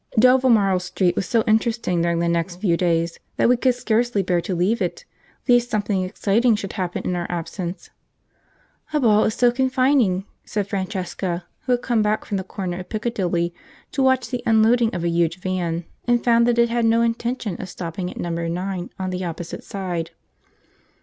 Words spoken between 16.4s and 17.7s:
that it had no intention of